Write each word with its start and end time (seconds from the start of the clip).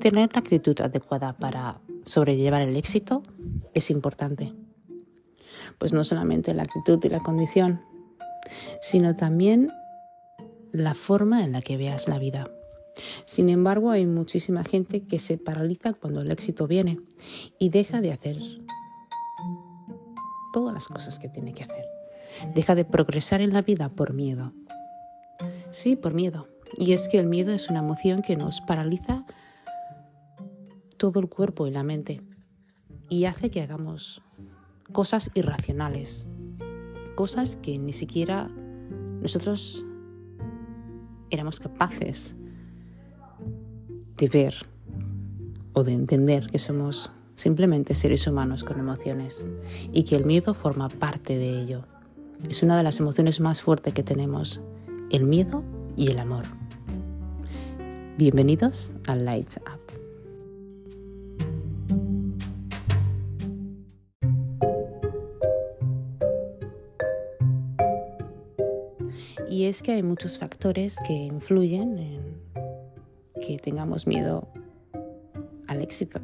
tener 0.00 0.30
la 0.32 0.40
actitud 0.40 0.78
adecuada 0.80 1.34
para 1.34 1.80
sobrellevar 2.04 2.62
el 2.62 2.76
éxito 2.76 3.22
es 3.74 3.90
importante. 3.90 4.52
Pues 5.78 5.92
no 5.92 6.02
solamente 6.04 6.52
la 6.54 6.62
actitud 6.62 6.98
y 7.04 7.08
la 7.08 7.20
condición, 7.20 7.80
sino 8.80 9.16
también 9.16 9.70
la 10.72 10.94
forma 10.94 11.44
en 11.44 11.52
la 11.52 11.62
que 11.62 11.76
veas 11.76 12.08
la 12.08 12.18
vida. 12.18 12.50
Sin 13.24 13.48
embargo, 13.48 13.90
hay 13.90 14.06
muchísima 14.06 14.64
gente 14.64 15.02
que 15.02 15.18
se 15.18 15.38
paraliza 15.38 15.92
cuando 15.92 16.20
el 16.20 16.30
éxito 16.30 16.66
viene 16.66 17.00
y 17.58 17.70
deja 17.70 18.00
de 18.00 18.12
hacer 18.12 18.36
todas 20.52 20.74
las 20.74 20.88
cosas 20.88 21.18
que 21.18 21.28
tiene 21.28 21.54
que 21.54 21.64
hacer. 21.64 21.84
Deja 22.54 22.74
de 22.74 22.84
progresar 22.84 23.40
en 23.40 23.52
la 23.52 23.62
vida 23.62 23.88
por 23.90 24.12
miedo. 24.12 24.52
Sí, 25.70 25.96
por 25.96 26.14
miedo. 26.14 26.48
Y 26.76 26.92
es 26.92 27.08
que 27.08 27.18
el 27.18 27.26
miedo 27.26 27.52
es 27.52 27.68
una 27.68 27.80
emoción 27.80 28.22
que 28.22 28.36
nos 28.36 28.60
paraliza 28.60 29.24
todo 31.00 31.18
el 31.18 31.30
cuerpo 31.30 31.66
y 31.66 31.70
la 31.70 31.82
mente 31.82 32.20
y 33.08 33.24
hace 33.24 33.50
que 33.50 33.62
hagamos 33.62 34.20
cosas 34.92 35.30
irracionales, 35.32 36.26
cosas 37.14 37.56
que 37.56 37.78
ni 37.78 37.94
siquiera 37.94 38.50
nosotros 39.22 39.86
éramos 41.30 41.58
capaces 41.58 42.36
de 44.18 44.28
ver 44.28 44.54
o 45.72 45.84
de 45.84 45.94
entender 45.94 46.48
que 46.48 46.58
somos 46.58 47.10
simplemente 47.34 47.94
seres 47.94 48.26
humanos 48.26 48.62
con 48.62 48.78
emociones 48.78 49.42
y 49.94 50.02
que 50.02 50.16
el 50.16 50.26
miedo 50.26 50.52
forma 50.52 50.90
parte 50.90 51.38
de 51.38 51.62
ello. 51.62 51.86
Es 52.46 52.62
una 52.62 52.76
de 52.76 52.82
las 52.82 53.00
emociones 53.00 53.40
más 53.40 53.62
fuertes 53.62 53.94
que 53.94 54.02
tenemos, 54.02 54.60
el 55.08 55.24
miedo 55.24 55.64
y 55.96 56.10
el 56.10 56.18
amor. 56.18 56.44
Bienvenidos 58.18 58.92
a 59.06 59.16
Lights 59.16 59.58
Up. 59.60 59.79
Y 69.50 69.64
es 69.64 69.82
que 69.82 69.90
hay 69.90 70.04
muchos 70.04 70.38
factores 70.38 70.96
que 71.04 71.12
influyen 71.12 71.98
en 71.98 72.40
que 73.44 73.58
tengamos 73.58 74.06
miedo 74.06 74.46
al 75.66 75.82
éxito. 75.82 76.20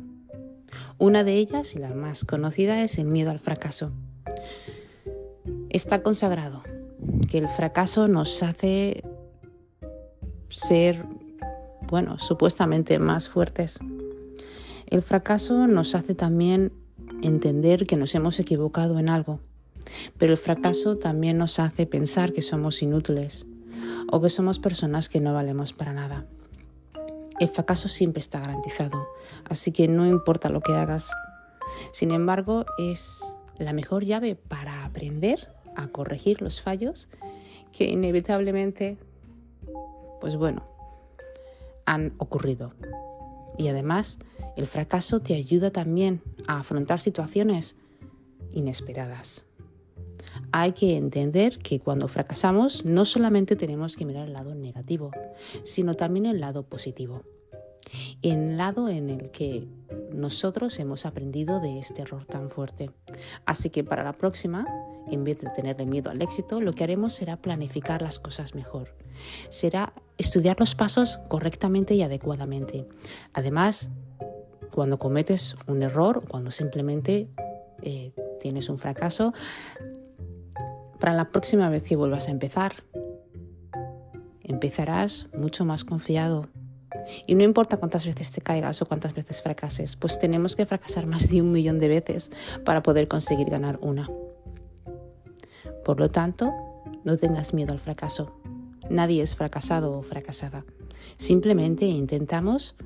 Una 0.98 1.24
de 1.24 1.34
ellas, 1.34 1.74
y 1.74 1.78
la 1.78 1.92
más 1.92 2.24
conocida, 2.24 2.84
es 2.84 2.98
el 2.98 3.06
miedo 3.06 3.32
al 3.32 3.40
fracaso. 3.40 3.90
Está 5.70 6.04
consagrado 6.04 6.62
que 7.28 7.38
el 7.38 7.48
fracaso 7.48 8.06
nos 8.06 8.44
hace 8.44 9.02
ser, 10.48 11.04
bueno, 11.88 12.20
supuestamente 12.20 13.00
más 13.00 13.28
fuertes. 13.28 13.80
El 14.86 15.02
fracaso 15.02 15.66
nos 15.66 15.96
hace 15.96 16.14
también 16.14 16.72
entender 17.22 17.88
que 17.88 17.96
nos 17.96 18.14
hemos 18.14 18.38
equivocado 18.38 19.00
en 19.00 19.08
algo, 19.08 19.40
pero 20.18 20.32
el 20.32 20.38
fracaso 20.38 20.96
también 20.96 21.38
nos 21.38 21.58
hace 21.58 21.86
pensar 21.86 22.32
que 22.32 22.42
somos 22.42 22.82
inútiles 22.82 23.46
o 24.10 24.20
que 24.20 24.30
somos 24.30 24.58
personas 24.58 25.08
que 25.08 25.20
no 25.20 25.34
valemos 25.34 25.72
para 25.72 25.92
nada. 25.92 26.26
El 27.38 27.48
fracaso 27.48 27.88
siempre 27.88 28.20
está 28.20 28.40
garantizado, 28.40 29.08
así 29.48 29.72
que 29.72 29.88
no 29.88 30.06
importa 30.06 30.48
lo 30.48 30.60
que 30.60 30.72
hagas. 30.72 31.10
Sin 31.92 32.10
embargo, 32.10 32.64
es 32.78 33.22
la 33.58 33.72
mejor 33.72 34.04
llave 34.04 34.36
para 34.36 34.84
aprender 34.84 35.48
a 35.74 35.88
corregir 35.88 36.40
los 36.40 36.60
fallos 36.60 37.08
que 37.72 37.84
inevitablemente, 37.84 38.96
pues 40.20 40.36
bueno, 40.36 40.64
han 41.84 42.14
ocurrido. 42.18 42.72
Y 43.58 43.68
además, 43.68 44.18
el 44.56 44.66
fracaso 44.66 45.20
te 45.20 45.34
ayuda 45.34 45.70
también 45.70 46.22
a 46.46 46.58
afrontar 46.60 47.00
situaciones 47.00 47.76
inesperadas. 48.50 49.45
Hay 50.52 50.72
que 50.72 50.96
entender 50.96 51.58
que 51.58 51.80
cuando 51.80 52.08
fracasamos 52.08 52.84
no 52.84 53.04
solamente 53.04 53.56
tenemos 53.56 53.96
que 53.96 54.04
mirar 54.04 54.26
el 54.26 54.32
lado 54.32 54.54
negativo, 54.54 55.10
sino 55.62 55.94
también 55.94 56.26
el 56.26 56.40
lado 56.40 56.64
positivo. 56.64 57.22
El 58.22 58.56
lado 58.56 58.88
en 58.88 59.10
el 59.10 59.30
que 59.30 59.68
nosotros 60.12 60.78
hemos 60.78 61.06
aprendido 61.06 61.60
de 61.60 61.78
este 61.78 62.02
error 62.02 62.24
tan 62.24 62.48
fuerte. 62.48 62.90
Así 63.44 63.70
que 63.70 63.84
para 63.84 64.02
la 64.02 64.14
próxima, 64.14 64.66
en 65.08 65.24
vez 65.24 65.40
de 65.40 65.50
tenerle 65.50 65.86
miedo 65.86 66.10
al 66.10 66.20
éxito, 66.20 66.60
lo 66.60 66.72
que 66.72 66.84
haremos 66.84 67.12
será 67.12 67.36
planificar 67.36 68.02
las 68.02 68.18
cosas 68.18 68.54
mejor. 68.54 68.94
Será 69.48 69.92
estudiar 70.18 70.58
los 70.58 70.74
pasos 70.74 71.18
correctamente 71.28 71.94
y 71.94 72.02
adecuadamente. 72.02 72.86
Además, 73.34 73.90
cuando 74.72 74.98
cometes 74.98 75.56
un 75.68 75.82
error, 75.82 76.24
cuando 76.28 76.50
simplemente 76.50 77.28
eh, 77.82 78.12
tienes 78.40 78.68
un 78.68 78.78
fracaso, 78.78 79.32
para 80.98 81.14
la 81.14 81.30
próxima 81.30 81.68
vez 81.68 81.82
que 81.82 81.96
vuelvas 81.96 82.28
a 82.28 82.30
empezar, 82.30 82.84
empezarás 84.42 85.28
mucho 85.36 85.64
más 85.64 85.84
confiado. 85.84 86.48
Y 87.26 87.34
no 87.34 87.44
importa 87.44 87.76
cuántas 87.76 88.06
veces 88.06 88.32
te 88.32 88.40
caigas 88.40 88.80
o 88.82 88.86
cuántas 88.86 89.14
veces 89.14 89.42
fracases, 89.42 89.96
pues 89.96 90.18
tenemos 90.18 90.56
que 90.56 90.66
fracasar 90.66 91.06
más 91.06 91.28
de 91.28 91.42
un 91.42 91.52
millón 91.52 91.78
de 91.78 91.88
veces 91.88 92.30
para 92.64 92.82
poder 92.82 93.08
conseguir 93.08 93.50
ganar 93.50 93.78
una. 93.80 94.10
Por 95.84 96.00
lo 96.00 96.10
tanto, 96.10 96.52
no 97.04 97.16
tengas 97.16 97.54
miedo 97.54 97.72
al 97.72 97.78
fracaso. 97.78 98.40
Nadie 98.90 99.22
es 99.22 99.36
fracasado 99.36 99.92
o 99.92 100.02
fracasada. 100.02 100.64
Simplemente 101.18 101.86
intentamos 101.86 102.76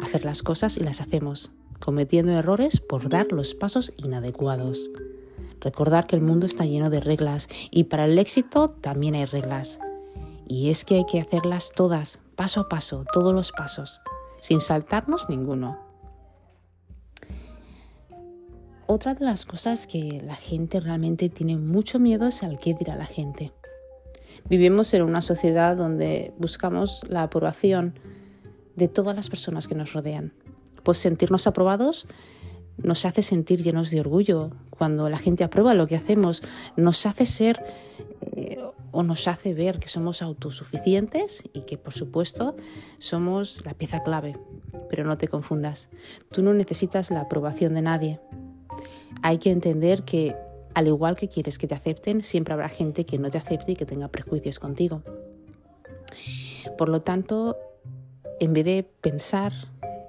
hacer 0.00 0.24
las 0.24 0.42
cosas 0.42 0.76
y 0.76 0.80
las 0.80 1.00
hacemos, 1.00 1.52
cometiendo 1.78 2.32
errores 2.32 2.80
por 2.80 3.08
dar 3.08 3.32
los 3.32 3.54
pasos 3.54 3.92
inadecuados. 3.96 4.90
Recordar 5.60 6.06
que 6.06 6.16
el 6.16 6.22
mundo 6.22 6.46
está 6.46 6.64
lleno 6.64 6.90
de 6.90 7.00
reglas 7.00 7.48
y 7.70 7.84
para 7.84 8.04
el 8.04 8.18
éxito 8.18 8.70
también 8.70 9.14
hay 9.14 9.24
reglas. 9.24 9.80
Y 10.46 10.70
es 10.70 10.84
que 10.84 10.96
hay 10.96 11.04
que 11.04 11.20
hacerlas 11.20 11.72
todas, 11.74 12.20
paso 12.36 12.60
a 12.60 12.68
paso, 12.68 13.04
todos 13.12 13.34
los 13.34 13.52
pasos, 13.52 14.00
sin 14.40 14.60
saltarnos 14.60 15.28
ninguno. 15.28 15.78
Otra 18.86 19.14
de 19.14 19.24
las 19.24 19.44
cosas 19.44 19.86
que 19.86 20.22
la 20.24 20.34
gente 20.34 20.80
realmente 20.80 21.28
tiene 21.28 21.58
mucho 21.58 21.98
miedo 21.98 22.28
es 22.28 22.42
al 22.42 22.58
qué 22.58 22.72
dirá 22.72 22.96
la 22.96 23.04
gente. 23.04 23.52
Vivimos 24.48 24.94
en 24.94 25.02
una 25.02 25.20
sociedad 25.20 25.76
donde 25.76 26.32
buscamos 26.38 27.04
la 27.06 27.24
aprobación 27.24 27.98
de 28.76 28.88
todas 28.88 29.14
las 29.14 29.28
personas 29.28 29.68
que 29.68 29.74
nos 29.74 29.92
rodean. 29.92 30.32
Pues 30.84 30.96
sentirnos 30.96 31.46
aprobados 31.46 32.06
nos 32.82 33.04
hace 33.04 33.22
sentir 33.22 33.62
llenos 33.62 33.90
de 33.90 34.00
orgullo. 34.00 34.50
Cuando 34.70 35.08
la 35.08 35.18
gente 35.18 35.44
aprueba 35.44 35.74
lo 35.74 35.86
que 35.86 35.96
hacemos, 35.96 36.42
nos 36.76 37.04
hace 37.06 37.26
ser 37.26 37.64
eh, 38.36 38.58
o 38.90 39.02
nos 39.02 39.28
hace 39.28 39.54
ver 39.54 39.78
que 39.78 39.88
somos 39.88 40.22
autosuficientes 40.22 41.44
y 41.52 41.62
que 41.62 41.76
por 41.76 41.92
supuesto 41.92 42.56
somos 42.98 43.64
la 43.64 43.74
pieza 43.74 44.02
clave. 44.02 44.38
Pero 44.88 45.04
no 45.04 45.18
te 45.18 45.28
confundas, 45.28 45.90
tú 46.30 46.42
no 46.42 46.54
necesitas 46.54 47.10
la 47.10 47.22
aprobación 47.22 47.74
de 47.74 47.82
nadie. 47.82 48.20
Hay 49.22 49.38
que 49.38 49.50
entender 49.50 50.04
que 50.04 50.36
al 50.74 50.86
igual 50.86 51.16
que 51.16 51.28
quieres 51.28 51.58
que 51.58 51.66
te 51.66 51.74
acepten, 51.74 52.22
siempre 52.22 52.54
habrá 52.54 52.68
gente 52.68 53.04
que 53.04 53.18
no 53.18 53.30
te 53.30 53.38
acepte 53.38 53.72
y 53.72 53.76
que 53.76 53.84
tenga 53.84 54.08
prejuicios 54.08 54.58
contigo. 54.58 55.02
Por 56.76 56.88
lo 56.88 57.02
tanto, 57.02 57.56
en 58.38 58.52
vez 58.52 58.64
de 58.64 58.84
pensar 58.84 59.52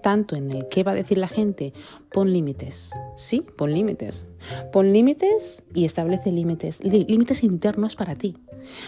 tanto 0.02 0.36
en 0.36 0.52
el 0.52 0.68
qué 0.68 0.84
va 0.84 0.92
a 0.92 0.96
decir 0.96 1.18
la 1.18 1.28
gente, 1.28 1.74
pon 2.12 2.32
límites. 2.32 2.92
Sí, 3.16 3.46
pon 3.58 3.74
límites. 3.74 4.26
Pon 4.72 4.94
límites 4.94 5.64
y 5.74 5.86
establece 5.86 6.32
límites, 6.32 6.84
límites 6.84 7.44
internos 7.44 7.96
para 7.96 8.16
ti. 8.16 8.38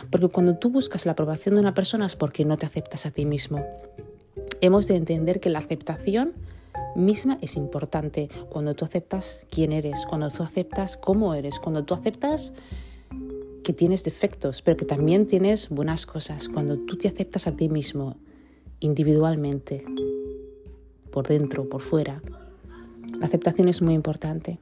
Porque 0.09 0.29
cuando 0.29 0.57
tú 0.57 0.69
buscas 0.69 1.05
la 1.05 1.13
aprobación 1.13 1.55
de 1.55 1.61
una 1.61 1.73
persona 1.73 2.05
es 2.05 2.15
porque 2.15 2.45
no 2.45 2.57
te 2.57 2.65
aceptas 2.65 3.05
a 3.05 3.11
ti 3.11 3.25
mismo. 3.25 3.65
Hemos 4.61 4.87
de 4.87 4.95
entender 4.95 5.39
que 5.39 5.49
la 5.49 5.59
aceptación 5.59 6.33
misma 6.95 7.37
es 7.41 7.57
importante 7.57 8.29
cuando 8.49 8.75
tú 8.75 8.85
aceptas 8.85 9.45
quién 9.49 9.71
eres, 9.71 10.05
cuando 10.05 10.29
tú 10.29 10.43
aceptas 10.43 10.97
cómo 10.97 11.33
eres, 11.33 11.59
cuando 11.59 11.83
tú 11.83 11.93
aceptas 11.93 12.53
que 13.63 13.73
tienes 13.73 14.03
defectos, 14.03 14.61
pero 14.61 14.77
que 14.77 14.85
también 14.85 15.27
tienes 15.27 15.69
buenas 15.69 16.05
cosas, 16.05 16.49
cuando 16.49 16.77
tú 16.79 16.97
te 16.97 17.07
aceptas 17.07 17.47
a 17.47 17.55
ti 17.55 17.69
mismo 17.69 18.17
individualmente 18.79 19.85
por 21.11 21.27
dentro, 21.27 21.67
por 21.67 21.81
fuera. 21.81 22.21
La 23.19 23.25
aceptación 23.25 23.67
es 23.67 23.81
muy 23.81 23.93
importante. 23.93 24.59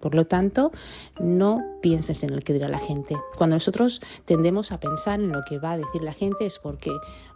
Por 0.00 0.16
lo 0.16 0.26
tanto, 0.26 0.72
no 1.20 1.62
pienses 1.80 2.24
en 2.24 2.30
el 2.30 2.42
que 2.42 2.52
dirá 2.52 2.68
la 2.68 2.80
gente. 2.80 3.16
Cuando 3.38 3.54
nosotros 3.54 4.02
tendemos 4.24 4.72
a 4.72 4.80
pensar 4.80 5.20
en 5.20 5.30
lo 5.30 5.42
que 5.48 5.58
va 5.58 5.72
a 5.72 5.78
decir 5.78 6.02
la 6.02 6.12
gente 6.12 6.44
es 6.44 6.58
porque, 6.58 6.90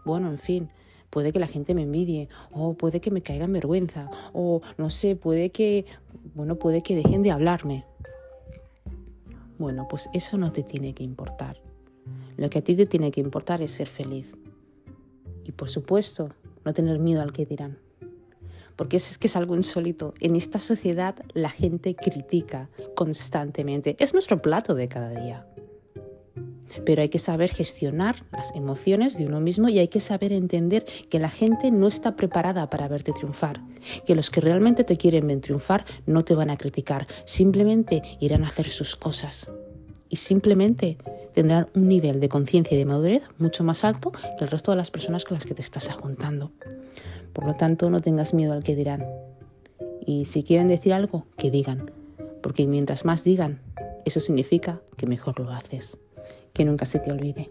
bueno, 0.04 0.28
en 0.28 0.38
fin, 0.38 0.70
puede 1.10 1.32
que 1.32 1.38
la 1.38 1.46
gente 1.46 1.74
me 1.74 1.82
envidie, 1.82 2.28
o 2.50 2.74
puede 2.74 3.00
que 3.00 3.12
me 3.12 3.22
caiga 3.22 3.44
en 3.44 3.52
vergüenza, 3.52 4.10
o 4.32 4.62
no 4.78 4.90
sé, 4.90 5.14
puede 5.14 5.50
que, 5.50 5.86
bueno, 6.34 6.56
puede 6.56 6.82
que 6.82 6.96
dejen 6.96 7.22
de 7.22 7.30
hablarme. 7.30 7.84
Bueno, 9.58 9.86
pues 9.88 10.10
eso 10.12 10.36
no 10.36 10.50
te 10.50 10.64
tiene 10.64 10.92
que 10.92 11.04
importar. 11.04 11.62
Lo 12.36 12.50
que 12.50 12.58
a 12.58 12.62
ti 12.62 12.74
te 12.74 12.86
tiene 12.86 13.12
que 13.12 13.20
importar 13.20 13.62
es 13.62 13.70
ser 13.70 13.86
feliz. 13.86 14.34
Y 15.44 15.52
por 15.52 15.70
supuesto, 15.70 16.30
no 16.64 16.74
tener 16.74 16.98
miedo 16.98 17.22
al 17.22 17.32
que 17.32 17.46
dirán. 17.46 17.78
Porque 18.76 18.98
es, 18.98 19.10
es 19.10 19.18
que 19.18 19.26
es 19.26 19.36
algo 19.36 19.56
insólito. 19.56 20.14
En 20.20 20.36
esta 20.36 20.58
sociedad 20.58 21.16
la 21.34 21.50
gente 21.50 21.94
critica 21.94 22.68
constantemente. 22.94 23.96
Es 23.98 24.12
nuestro 24.12 24.40
plato 24.40 24.74
de 24.74 24.88
cada 24.88 25.10
día. 25.10 25.46
Pero 26.84 27.02
hay 27.02 27.08
que 27.08 27.18
saber 27.18 27.50
gestionar 27.50 28.24
las 28.32 28.54
emociones 28.54 29.16
de 29.16 29.26
uno 29.26 29.40
mismo 29.40 29.68
y 29.68 29.78
hay 29.78 29.88
que 29.88 30.00
saber 30.00 30.32
entender 30.32 30.84
que 31.08 31.18
la 31.18 31.30
gente 31.30 31.70
no 31.70 31.88
está 31.88 32.16
preparada 32.16 32.68
para 32.68 32.88
verte 32.88 33.12
triunfar, 33.12 33.60
que 34.04 34.14
los 34.14 34.30
que 34.30 34.40
realmente 34.40 34.84
te 34.84 34.96
quieren 34.96 35.26
ver 35.26 35.40
triunfar 35.40 35.84
no 36.06 36.24
te 36.24 36.34
van 36.34 36.50
a 36.50 36.56
criticar, 36.56 37.06
simplemente 37.24 38.02
irán 38.20 38.44
a 38.44 38.48
hacer 38.48 38.68
sus 38.68 38.96
cosas 38.96 39.50
y 40.08 40.16
simplemente 40.16 40.98
tendrán 41.34 41.68
un 41.74 41.88
nivel 41.88 42.20
de 42.20 42.28
conciencia 42.28 42.74
y 42.74 42.78
de 42.78 42.84
madurez 42.84 43.22
mucho 43.38 43.64
más 43.64 43.84
alto 43.84 44.12
que 44.12 44.44
el 44.44 44.50
resto 44.50 44.70
de 44.70 44.76
las 44.76 44.90
personas 44.90 45.24
con 45.24 45.36
las 45.36 45.46
que 45.46 45.54
te 45.54 45.62
estás 45.62 45.88
juntando. 45.88 46.52
Por 47.36 47.44
lo 47.44 47.54
tanto, 47.54 47.90
no 47.90 48.00
tengas 48.00 48.32
miedo 48.32 48.54
al 48.54 48.64
que 48.64 48.74
dirán. 48.74 49.04
Y 50.06 50.24
si 50.24 50.42
quieren 50.42 50.68
decir 50.68 50.94
algo, 50.94 51.26
que 51.36 51.50
digan. 51.50 51.90
Porque 52.42 52.66
mientras 52.66 53.04
más 53.04 53.24
digan, 53.24 53.60
eso 54.06 54.20
significa 54.20 54.80
que 54.96 55.06
mejor 55.06 55.38
lo 55.38 55.50
haces. 55.50 55.98
Que 56.54 56.64
nunca 56.64 56.86
se 56.86 56.98
te 56.98 57.12
olvide. 57.12 57.50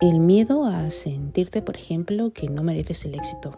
El 0.00 0.20
miedo 0.20 0.66
a 0.66 0.90
sentirte, 0.90 1.62
por 1.62 1.78
ejemplo, 1.78 2.30
que 2.34 2.50
no 2.50 2.62
mereces 2.62 3.06
el 3.06 3.14
éxito. 3.14 3.56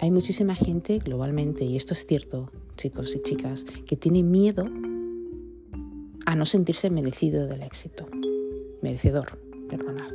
Hay 0.00 0.10
muchísima 0.10 0.54
gente 0.54 1.00
globalmente, 1.00 1.66
y 1.66 1.76
esto 1.76 1.92
es 1.92 2.06
cierto, 2.06 2.50
chicos 2.78 3.14
y 3.14 3.20
chicas, 3.20 3.66
que 3.86 3.96
tiene 3.98 4.22
miedo 4.22 4.64
a 6.24 6.36
no 6.36 6.46
sentirse 6.46 6.88
merecido 6.88 7.46
del 7.46 7.60
éxito. 7.60 8.06
Merecedor, 8.80 9.38
perdonad. 9.68 10.14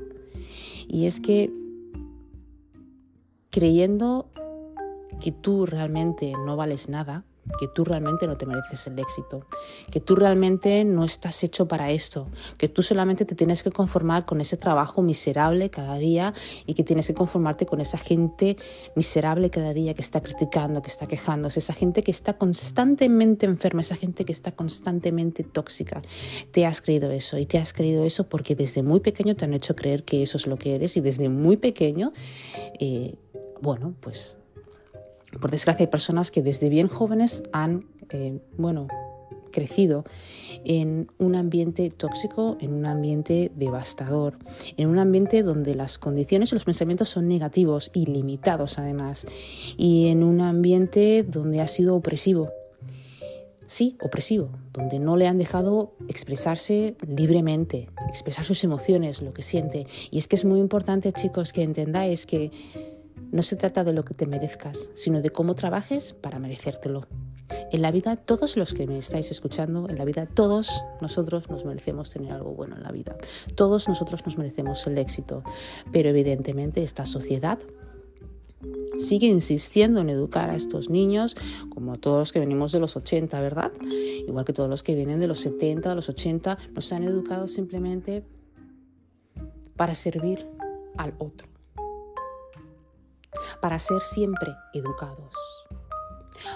Y 0.87 1.05
es 1.05 1.21
que 1.21 1.53
creyendo 3.59 4.29
que 5.19 5.33
tú 5.33 5.65
realmente 5.65 6.31
no 6.45 6.55
vales 6.55 6.87
nada, 6.87 7.25
que 7.59 7.67
tú 7.67 7.83
realmente 7.83 8.27
no 8.27 8.37
te 8.37 8.45
mereces 8.45 8.87
el 8.87 8.99
éxito, 8.99 9.45
que 9.91 9.99
tú 9.99 10.15
realmente 10.15 10.85
no 10.85 11.03
estás 11.03 11.43
hecho 11.43 11.67
para 11.67 11.91
esto, 11.91 12.27
que 12.57 12.69
tú 12.69 12.81
solamente 12.81 13.25
te 13.25 13.35
tienes 13.35 13.63
que 13.63 13.71
conformar 13.71 14.25
con 14.25 14.39
ese 14.39 14.57
trabajo 14.57 15.01
miserable 15.01 15.69
cada 15.69 15.97
día 15.97 16.33
y 16.65 16.73
que 16.73 16.83
tienes 16.83 17.07
que 17.07 17.13
conformarte 17.13 17.65
con 17.65 17.81
esa 17.81 17.97
gente 17.97 18.57
miserable 18.95 19.49
cada 19.49 19.73
día 19.73 19.93
que 19.93 20.01
está 20.01 20.21
criticando, 20.21 20.81
que 20.81 20.89
está 20.89 21.05
quejándose, 21.05 21.59
esa 21.59 21.73
gente 21.73 22.03
que 22.03 22.11
está 22.11 22.37
constantemente 22.37 23.45
enferma, 23.45 23.81
esa 23.81 23.95
gente 23.95 24.25
que 24.25 24.31
está 24.31 24.51
constantemente 24.51 25.43
tóxica. 25.43 26.01
Te 26.51 26.65
has 26.65 26.81
creído 26.81 27.11
eso 27.11 27.37
y 27.37 27.45
te 27.45 27.57
has 27.57 27.73
creído 27.73 28.05
eso 28.05 28.29
porque 28.29 28.55
desde 28.55 28.83
muy 28.83 28.99
pequeño 28.99 29.35
te 29.35 29.45
han 29.45 29.53
hecho 29.53 29.75
creer 29.75 30.03
que 30.03 30.23
eso 30.23 30.37
es 30.37 30.47
lo 30.47 30.57
que 30.57 30.75
eres 30.75 30.97
y 30.97 31.01
desde 31.01 31.29
muy 31.29 31.57
pequeño, 31.57 32.13
eh, 32.79 33.15
bueno, 33.61 33.93
pues 33.99 34.37
por 35.39 35.51
desgracia 35.51 35.83
hay 35.83 35.91
personas 35.91 36.31
que 36.31 36.41
desde 36.41 36.69
bien 36.69 36.87
jóvenes 36.87 37.43
han, 37.51 37.85
eh, 38.09 38.39
bueno, 38.57 38.87
crecido 39.51 40.05
en 40.63 41.09
un 41.17 41.35
ambiente 41.35 41.89
tóxico, 41.89 42.57
en 42.59 42.73
un 42.73 42.85
ambiente 42.85 43.51
devastador, 43.55 44.37
en 44.77 44.89
un 44.89 44.99
ambiente 44.99 45.43
donde 45.43 45.75
las 45.75 45.97
condiciones 45.99 46.51
y 46.51 46.55
los 46.55 46.65
pensamientos 46.65 47.09
son 47.09 47.27
negativos 47.27 47.91
y 47.93 48.05
limitados 48.05 48.79
además, 48.79 49.27
y 49.77 50.07
en 50.07 50.23
un 50.23 50.41
ambiente 50.41 51.23
donde 51.23 51.61
ha 51.61 51.67
sido 51.67 51.95
opresivo. 51.95 52.51
Sí, 53.67 53.97
opresivo, 54.01 54.49
donde 54.73 54.97
no 54.97 55.15
le 55.15 55.27
han 55.27 55.37
dejado 55.37 55.93
expresarse 56.07 56.95
libremente, 57.07 57.87
expresar 58.07 58.43
sus 58.43 58.63
emociones, 58.63 59.21
lo 59.21 59.31
que 59.31 59.43
siente. 59.43 59.85
Y 60.09 60.17
es 60.17 60.27
que 60.27 60.37
es 60.37 60.43
muy 60.43 60.59
importante, 60.59 61.13
chicos, 61.13 61.53
que 61.53 61.61
entendáis 61.61 62.25
que 62.25 62.51
no 63.31 63.43
se 63.43 63.55
trata 63.55 63.83
de 63.83 63.93
lo 63.93 64.03
que 64.03 64.13
te 64.13 64.25
merezcas, 64.25 64.89
sino 64.95 65.21
de 65.21 65.29
cómo 65.29 65.55
trabajes 65.55 66.13
para 66.13 66.39
merecértelo. 66.39 67.07
En 67.71 67.81
la 67.81 67.91
vida, 67.91 68.15
todos 68.15 68.57
los 68.57 68.73
que 68.73 68.87
me 68.87 68.97
estáis 68.97 69.31
escuchando, 69.31 69.89
en 69.89 69.97
la 69.97 70.05
vida, 70.05 70.27
todos 70.27 70.83
nosotros 71.01 71.49
nos 71.49 71.65
merecemos 71.65 72.11
tener 72.11 72.31
algo 72.31 72.51
bueno 72.51 72.75
en 72.75 72.83
la 72.83 72.91
vida. 72.91 73.15
Todos 73.55 73.87
nosotros 73.87 74.25
nos 74.25 74.37
merecemos 74.37 74.85
el 74.87 74.97
éxito. 74.97 75.43
Pero 75.91 76.09
evidentemente 76.09 76.83
esta 76.83 77.05
sociedad 77.05 77.59
sigue 78.99 79.27
insistiendo 79.27 80.01
en 80.01 80.09
educar 80.09 80.49
a 80.49 80.55
estos 80.55 80.89
niños, 80.89 81.35
como 81.69 81.97
todos 81.97 82.19
los 82.19 82.31
que 82.31 82.39
venimos 82.39 82.71
de 82.71 82.79
los 82.79 82.95
80, 82.97 83.39
¿verdad? 83.41 83.71
Igual 84.27 84.45
que 84.45 84.53
todos 84.53 84.69
los 84.69 84.83
que 84.83 84.95
vienen 84.95 85.19
de 85.19 85.27
los 85.27 85.39
70, 85.39 85.89
de 85.89 85.95
los 85.95 86.09
80, 86.09 86.57
nos 86.73 86.91
han 86.91 87.03
educado 87.03 87.47
simplemente 87.47 88.23
para 89.75 89.95
servir 89.95 90.45
al 90.97 91.13
otro 91.17 91.48
para 93.61 93.79
ser 93.79 94.01
siempre 94.01 94.53
educados, 94.73 95.33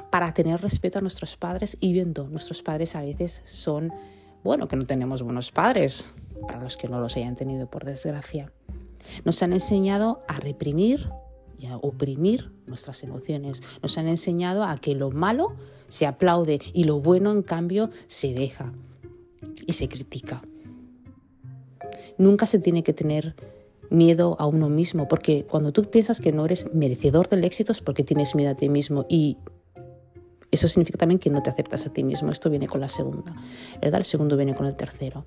para 0.10 0.34
tener 0.34 0.62
respeto 0.62 1.00
a 1.00 1.01
nuestros 1.01 1.38
padres 1.38 1.78
y 1.80 1.94
viendo, 1.94 2.28
nuestros 2.28 2.63
padres 2.63 2.95
a 2.95 3.01
veces 3.01 3.42
son, 3.45 3.92
bueno, 4.44 4.68
que 4.68 4.75
no 4.75 4.86
tenemos 4.86 5.22
buenos 5.22 5.51
padres, 5.51 6.10
para 6.48 6.62
los 6.62 6.78
que 6.78 6.88
no 6.88 7.00
los 7.00 7.16
hayan 7.18 7.36
tenido 7.36 7.69
por 7.69 7.86
desgracia. 7.86 8.51
Nos 9.25 9.42
han 9.44 9.54
enseñado 9.54 10.19
a 10.28 10.40
reprimir 10.40 11.10
y 11.57 11.68
a 11.68 11.78
oprimir 11.78 12.51
nuestras 12.66 13.04
emociones. 13.04 13.62
Nos 13.81 13.98
han 13.98 14.07
enseñado 14.07 14.63
a 14.63 14.78
que 14.78 14.95
lo 14.95 15.12
malo 15.12 15.56
se 15.88 16.06
aplaude 16.06 16.60
y 16.74 16.86
lo 16.86 17.00
bueno, 17.00 17.31
en 17.31 17.44
cambio, 17.44 17.90
se 18.07 18.34
deja 18.34 18.74
y 19.66 19.74
se 19.74 19.88
critica. 19.88 20.42
Nunca 22.18 22.48
se 22.48 22.60
tiene 22.60 22.84
que 22.84 22.94
tener 22.94 23.36
miedo 23.89 24.35
a 24.39 24.47
uno 24.47 24.69
mismo, 24.69 25.07
porque 25.07 25.45
cuando 25.45 25.71
tú 25.71 25.83
piensas 25.89 26.21
que 26.21 26.31
no 26.31 26.45
eres 26.45 26.74
merecedor 26.74 27.30
del 27.30 27.44
éxito 27.44 27.71
es 27.71 27.81
porque 27.81 28.03
tienes 28.03 28.35
miedo 28.35 28.51
a 28.51 28.56
ti 28.56 28.69
mismo 28.69 29.06
y 29.09 29.38
eso 30.53 30.68
significa 30.68 31.00
también 31.00 31.19
que 31.19 31.30
no 31.30 31.41
te 31.41 31.50
aceptas 31.50 31.85
a 31.88 31.91
ti 31.91 32.03
mismo. 32.03 32.30
Esto 32.31 32.50
viene 32.50 32.68
con 32.68 32.80
la 32.80 32.89
segunda, 32.89 33.35
¿verdad? 33.81 34.00
El 34.00 34.06
segundo 34.06 34.38
viene 34.38 34.53
con 34.53 34.68
el 34.68 34.75
tercero. 34.75 35.25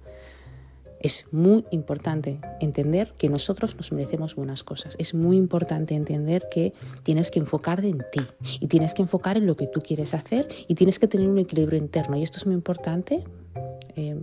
Es 1.01 1.27
muy 1.31 1.65
importante 1.73 2.41
entender 2.61 3.13
que 3.19 3.29
nosotros 3.29 3.77
nos 3.77 3.93
merecemos 3.93 4.35
buenas 4.35 4.63
cosas. 4.63 4.97
Es 4.99 5.15
muy 5.15 5.37
importante 5.37 5.95
entender 5.95 6.49
que 6.51 6.73
tienes 7.03 7.31
que 7.31 7.41
enfocar 7.41 7.85
en 7.85 7.99
ti 8.13 8.21
y 8.61 8.69
tienes 8.69 8.95
que 8.95 9.03
enfocar 9.03 9.37
en 9.37 9.47
lo 9.47 9.57
que 9.57 9.67
tú 9.67 9.81
quieres 9.81 10.15
hacer 10.15 10.49
y 10.69 10.75
tienes 10.75 10.99
que 10.99 11.09
tener 11.09 11.29
un 11.29 11.39
equilibrio 11.39 11.79
interno. 11.79 12.17
Y 12.17 12.23
esto 12.23 12.39
es 12.39 12.47
muy 12.47 12.55
importante. 12.55 13.25
Eh, 13.97 14.17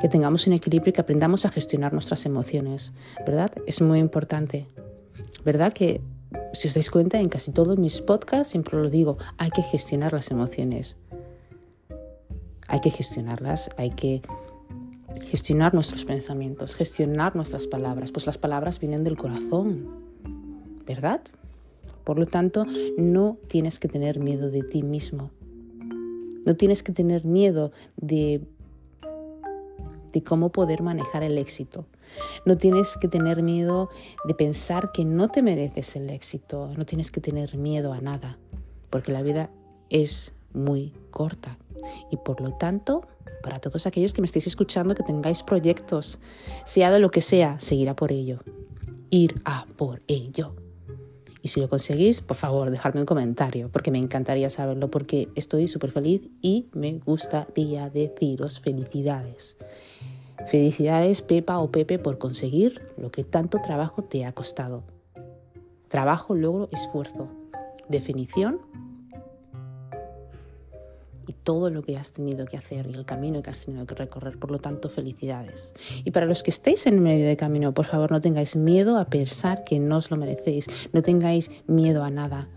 que 0.00 0.08
tengamos 0.08 0.46
un 0.46 0.54
equilibrio 0.54 0.90
y 0.90 0.92
que 0.92 1.00
aprendamos 1.00 1.44
a 1.44 1.50
gestionar 1.50 1.92
nuestras 1.92 2.24
emociones, 2.26 2.92
¿verdad? 3.26 3.52
Es 3.66 3.80
muy 3.82 3.98
importante, 3.98 4.66
¿verdad? 5.44 5.72
Que 5.72 6.00
si 6.52 6.68
os 6.68 6.74
dais 6.74 6.90
cuenta, 6.90 7.20
en 7.20 7.28
casi 7.28 7.52
todos 7.52 7.78
mis 7.78 8.00
podcasts 8.00 8.48
siempre 8.48 8.80
lo 8.80 8.88
digo, 8.88 9.18
hay 9.36 9.50
que 9.50 9.62
gestionar 9.62 10.12
las 10.12 10.30
emociones. 10.30 10.96
Hay 12.66 12.80
que 12.80 12.90
gestionarlas, 12.90 13.70
hay 13.76 13.90
que 13.90 14.22
gestionar 15.26 15.74
nuestros 15.74 16.04
pensamientos, 16.04 16.74
gestionar 16.74 17.36
nuestras 17.36 17.66
palabras, 17.66 18.10
pues 18.10 18.26
las 18.26 18.38
palabras 18.38 18.78
vienen 18.78 19.04
del 19.04 19.16
corazón, 19.16 19.88
¿verdad? 20.86 21.20
Por 22.04 22.18
lo 22.18 22.26
tanto, 22.26 22.64
no 22.96 23.36
tienes 23.48 23.78
que 23.78 23.88
tener 23.88 24.18
miedo 24.18 24.50
de 24.50 24.62
ti 24.62 24.82
mismo. 24.82 25.30
No 26.46 26.56
tienes 26.56 26.82
que 26.82 26.92
tener 26.92 27.24
miedo 27.26 27.70
de 27.96 28.40
de 30.12 30.22
cómo 30.22 30.50
poder 30.50 30.82
manejar 30.82 31.22
el 31.22 31.38
éxito. 31.38 31.86
No 32.44 32.56
tienes 32.56 32.96
que 32.98 33.08
tener 33.08 33.42
miedo 33.42 33.88
de 34.24 34.34
pensar 34.34 34.90
que 34.92 35.04
no 35.04 35.28
te 35.28 35.42
mereces 35.42 35.96
el 35.96 36.10
éxito, 36.10 36.72
no 36.76 36.84
tienes 36.84 37.10
que 37.10 37.20
tener 37.20 37.56
miedo 37.56 37.92
a 37.92 38.00
nada, 38.00 38.38
porque 38.90 39.12
la 39.12 39.22
vida 39.22 39.50
es 39.88 40.34
muy 40.52 40.92
corta. 41.10 41.58
Y 42.10 42.16
por 42.16 42.40
lo 42.40 42.52
tanto, 42.54 43.06
para 43.42 43.58
todos 43.60 43.86
aquellos 43.86 44.12
que 44.12 44.20
me 44.20 44.26
estéis 44.26 44.46
escuchando, 44.46 44.94
que 44.94 45.02
tengáis 45.02 45.42
proyectos, 45.42 46.20
sea 46.64 46.90
de 46.90 46.98
lo 46.98 47.10
que 47.10 47.20
sea, 47.20 47.58
seguir 47.58 47.88
a 47.88 47.96
por 47.96 48.12
ello. 48.12 48.40
Ir 49.10 49.40
a 49.44 49.66
por 49.76 50.02
ello. 50.06 50.54
Y 51.42 51.48
si 51.48 51.60
lo 51.60 51.68
conseguís, 51.68 52.20
por 52.20 52.36
favor, 52.36 52.70
dejadme 52.70 53.00
un 53.00 53.06
comentario, 53.06 53.70
porque 53.72 53.90
me 53.90 53.98
encantaría 53.98 54.50
saberlo, 54.50 54.90
porque 54.90 55.28
estoy 55.34 55.68
súper 55.68 55.90
feliz 55.90 56.22
y 56.42 56.68
me 56.72 56.98
gustaría 56.98 57.88
deciros 57.88 58.60
felicidades. 58.60 59.56
Felicidades, 60.48 61.22
Pepa 61.22 61.58
o 61.58 61.70
Pepe, 61.70 61.98
por 61.98 62.18
conseguir 62.18 62.80
lo 62.96 63.10
que 63.10 63.24
tanto 63.24 63.58
trabajo 63.62 64.04
te 64.04 64.24
ha 64.24 64.32
costado. 64.32 64.84
Trabajo, 65.88 66.34
logro, 66.34 66.68
esfuerzo. 66.72 67.28
Definición 67.88 68.60
y 71.30 71.32
todo 71.32 71.70
lo 71.70 71.82
que 71.82 71.96
has 71.96 72.12
tenido 72.12 72.44
que 72.44 72.56
hacer 72.56 72.88
y 72.88 72.94
el 72.94 73.04
camino 73.04 73.40
que 73.40 73.50
has 73.50 73.64
tenido 73.64 73.86
que 73.86 73.94
recorrer. 73.94 74.36
Por 74.36 74.50
lo 74.50 74.58
tanto, 74.58 74.88
felicidades. 74.88 75.72
Y 76.04 76.10
para 76.10 76.26
los 76.26 76.42
que 76.42 76.50
estéis 76.50 76.88
en 76.88 77.00
medio 77.00 77.24
de 77.24 77.36
camino, 77.36 77.72
por 77.72 77.84
favor, 77.84 78.10
no 78.10 78.20
tengáis 78.20 78.56
miedo 78.56 78.98
a 78.98 79.04
pensar 79.04 79.62
que 79.62 79.78
no 79.78 79.98
os 79.98 80.10
lo 80.10 80.16
merecéis. 80.16 80.66
No 80.92 81.02
tengáis 81.02 81.52
miedo 81.68 82.02
a 82.02 82.10
nada. 82.10 82.48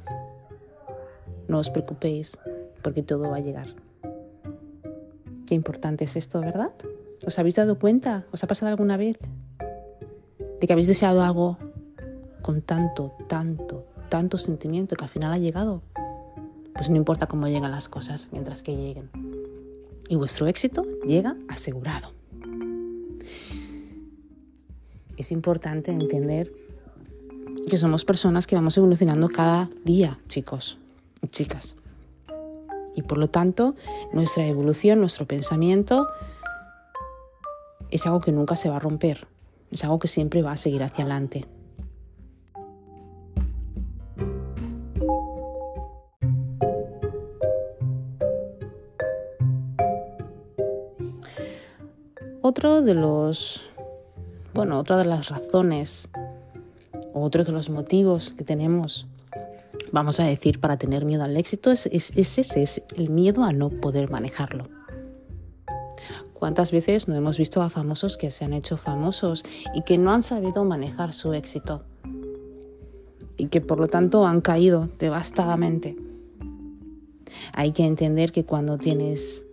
No 1.47 1.59
os 1.59 1.69
preocupéis, 1.69 2.39
porque 2.81 3.03
todo 3.03 3.29
va 3.29 3.37
a 3.37 3.41
llegar. 3.41 3.67
Qué 5.45 5.53
importante 5.53 6.05
es 6.05 6.15
esto, 6.15 6.41
¿verdad? 6.41 6.71
¿Os 7.27 7.37
habéis 7.37 7.53
dado 7.53 7.77
cuenta? 7.77 8.25
¿Os 8.31 8.43
ha 8.43 8.47
pasado 8.47 8.71
alguna 8.71 8.97
vez? 8.97 9.19
De 10.59 10.65
que 10.65 10.73
habéis 10.73 10.87
deseado 10.87 11.21
algo 11.21 11.59
con 12.41 12.63
tanto, 12.63 13.13
tanto, 13.27 13.85
tanto 14.09 14.39
sentimiento 14.39 14.95
que 14.95 15.03
al 15.03 15.09
final 15.09 15.31
ha 15.31 15.37
llegado, 15.37 15.83
pues 16.73 16.89
no 16.89 16.95
importa 16.95 17.27
cómo 17.27 17.47
llegan 17.47 17.71
las 17.71 17.89
cosas 17.89 18.29
mientras 18.31 18.63
que 18.63 18.75
lleguen. 18.75 19.09
Y 20.09 20.15
vuestro 20.15 20.47
éxito 20.47 20.85
llega 21.05 21.35
asegurado. 21.47 22.11
Es 25.17 25.31
importante 25.31 25.91
entender 25.91 26.51
que 27.69 27.77
somos 27.77 28.03
personas 28.03 28.47
que 28.47 28.55
vamos 28.55 28.77
evolucionando 28.77 29.29
cada 29.29 29.69
día, 29.83 30.17
chicos 30.27 30.77
y 31.21 31.27
chicas. 31.27 31.75
Y 32.95 33.03
por 33.03 33.17
lo 33.17 33.29
tanto, 33.29 33.75
nuestra 34.11 34.45
evolución, 34.45 34.99
nuestro 34.99 35.25
pensamiento 35.25 36.07
es 37.89 38.05
algo 38.05 38.21
que 38.21 38.31
nunca 38.31 38.55
se 38.55 38.69
va 38.69 38.77
a 38.77 38.79
romper, 38.79 39.27
es 39.71 39.83
algo 39.83 39.99
que 39.99 40.07
siempre 40.07 40.41
va 40.41 40.51
a 40.51 40.57
seguir 40.57 40.83
hacia 40.83 41.03
adelante. 41.03 41.45
Otro 52.55 52.83
de 52.83 52.93
los, 52.93 53.63
bueno, 54.53 54.77
otra 54.77 54.97
de 54.97 55.05
las 55.05 55.29
razones, 55.29 56.07
otro 57.11 57.43
de 57.43 57.51
los 57.51 57.71
motivos 57.71 58.35
que 58.37 58.43
tenemos, 58.43 59.07
vamos 59.91 60.19
a 60.19 60.25
decir, 60.25 60.59
para 60.59 60.77
tener 60.77 61.03
miedo 61.03 61.23
al 61.23 61.35
éxito 61.35 61.71
es, 61.71 61.87
ese, 61.87 62.41
es 62.41 62.83
el 62.95 63.09
miedo 63.09 63.43
a 63.43 63.53
no 63.53 63.71
poder 63.71 64.11
manejarlo. 64.11 64.69
¿Cuántas 66.35 66.71
veces 66.71 67.07
no 67.07 67.15
hemos 67.15 67.39
visto 67.39 67.59
a 67.63 67.71
famosos 67.71 68.17
que 68.17 68.29
se 68.29 68.45
han 68.45 68.53
hecho 68.53 68.77
famosos 68.77 69.43
y 69.73 69.81
que 69.81 69.97
no 69.97 70.11
han 70.11 70.21
sabido 70.21 70.63
manejar 70.63 71.13
su 71.13 71.33
éxito? 71.33 71.81
Y 73.35 73.47
que 73.47 73.61
por 73.61 73.79
lo 73.79 73.87
tanto 73.87 74.27
han 74.27 74.41
caído 74.41 74.89
devastadamente. 74.99 75.97
Hay 77.55 77.71
que 77.71 77.83
entender 77.83 78.31
que 78.31 78.45
cuando 78.45 78.77
tienes 78.77 79.43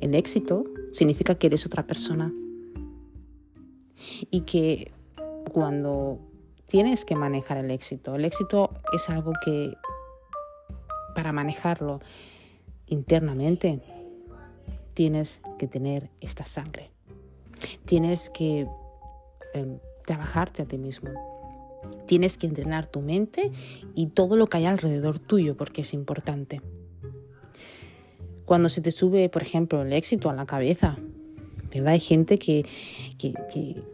el 0.00 0.14
éxito, 0.14 0.64
significa 0.90 1.34
que 1.36 1.46
eres 1.46 1.64
otra 1.64 1.86
persona. 1.86 2.30
Y 4.30 4.42
que 4.42 4.92
cuando 5.52 6.18
tienes 6.66 7.04
que 7.04 7.16
manejar 7.16 7.58
el 7.58 7.70
éxito, 7.70 8.14
el 8.14 8.24
éxito 8.24 8.70
es 8.94 9.08
algo 9.10 9.32
que 9.44 9.74
para 11.14 11.32
manejarlo 11.32 12.00
internamente 12.86 13.80
tienes 14.94 15.40
que 15.58 15.66
tener 15.66 16.10
esta 16.20 16.44
sangre. 16.44 16.90
Tienes 17.84 18.30
que 18.30 18.66
em, 19.54 19.78
trabajarte 20.06 20.62
a 20.62 20.66
ti 20.66 20.78
mismo. 20.78 21.10
Tienes 22.06 22.38
que 22.38 22.46
entrenar 22.46 22.86
tu 22.86 23.00
mente 23.00 23.50
y 23.94 24.08
todo 24.08 24.36
lo 24.36 24.46
que 24.46 24.58
hay 24.58 24.66
alrededor 24.66 25.18
tuyo 25.18 25.56
porque 25.56 25.82
es 25.82 25.94
importante. 25.94 26.60
Cuando 28.44 28.68
se 28.68 28.80
te 28.80 28.90
sube, 28.90 29.28
por 29.28 29.42
ejemplo, 29.42 29.82
el 29.82 29.92
éxito 29.92 30.28
a 30.28 30.34
la 30.34 30.46
cabeza, 30.46 30.98
¿verdad? 31.80 31.94
Hay 31.94 32.00
gente 32.00 32.38
que, 32.38 32.64
que, 33.18 33.34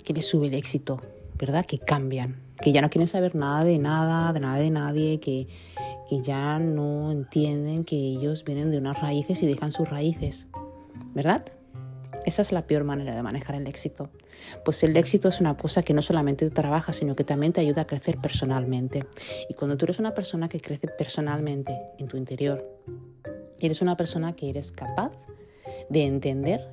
que 0.04 0.12
le 0.12 0.23
sube 0.23 0.47
el 0.47 0.54
éxito, 0.54 1.00
¿verdad? 1.38 1.64
Que 1.64 1.78
cambian, 1.78 2.40
que 2.61 2.73
ya 2.73 2.82
no 2.82 2.90
quieren 2.90 3.08
saber 3.08 3.35
nada 3.35 3.64
de 3.64 3.78
nada, 3.78 4.32
de 4.32 4.40
nada 4.40 4.58
de 4.58 4.70
nadie, 4.70 5.20
que, 5.20 5.47
que 6.08 6.20
ya 6.23 6.58
no 6.58 7.12
entienden 7.12 7.85
que 7.85 7.97
ellos 7.97 8.44
vienen 8.44 8.70
de 8.70 8.78
unas 8.78 9.00
raíces 9.00 9.42
y 9.42 9.47
dejan 9.47 9.73
sus 9.73 9.88
raíces. 9.88 10.49
¿verdad? 11.14 11.44
Esa 12.25 12.42
es 12.42 12.52
la 12.52 12.66
peor 12.66 12.85
manera 12.85 13.14
de 13.14 13.23
manejar 13.23 13.56
el 13.56 13.66
éxito. 13.66 14.11
Pues 14.64 14.82
el 14.82 14.97
éxito 14.97 15.28
es 15.28 15.40
una 15.40 15.56
cosa 15.56 15.82
que 15.82 15.94
no 15.94 16.02
solamente 16.02 16.47
te 16.47 16.54
trabaja, 16.54 16.92
sino 16.92 17.16
que 17.16 17.25
también 17.25 17.52
te 17.52 17.61
ayuda 17.61 17.82
a 17.82 17.87
crecer 17.87 18.18
personalmente. 18.18 19.04
Y 19.49 19.54
cuando 19.54 19.76
tú 19.76 19.87
eres 19.87 19.99
una 19.99 20.14
persona 20.14 20.49
que 20.49 20.61
crece 20.61 20.88
personalmente 20.88 21.76
en 21.99 22.06
tu 22.06 22.16
interior, 22.16 22.64
eres 23.58 23.82
una 23.82 23.97
persona 23.97 24.37
que 24.37 24.50
eres 24.50 24.73
capaz 24.73 25.12
de 25.88 26.04
entender 26.04 26.68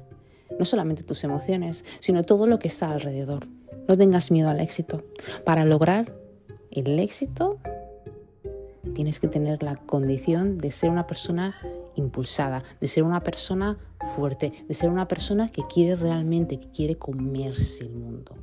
no 0.58 0.66
solamente 0.66 1.04
tus 1.04 1.24
emociones, 1.24 1.86
sino 2.00 2.24
todo 2.24 2.48
lo 2.48 2.60
que 2.60 2.68
está 2.68 2.92
alrededor. 2.92 3.48
No 3.88 3.98
tengas 3.98 4.32
miedo 4.32 4.50
al 4.50 4.60
éxito. 4.60 5.04
Para 5.44 5.66
lograr 5.66 6.14
el 6.72 7.00
éxito, 7.00 7.58
tienes 8.94 9.20
que 9.20 9.28
tener 9.28 9.62
la 9.64 9.76
condición 9.76 10.58
de 10.58 10.72
ser 10.72 10.90
una 10.90 11.08
persona 11.08 11.56
impulsada, 11.96 12.64
de 12.82 12.88
ser 12.88 13.04
una 13.04 13.22
persona 13.22 13.78
fuerte, 14.16 14.52
de 14.68 14.74
ser 14.74 14.90
una 14.90 15.08
persona 15.08 15.50
que 15.50 15.64
quiere 15.68 15.96
realmente, 15.96 16.60
que 16.60 16.70
quiere 16.70 16.96
comerse 16.98 17.84
el 17.84 17.92
mundo, 17.92 18.36